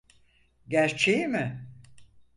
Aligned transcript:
Gerçeği 0.67 1.27
mi? 1.27 1.67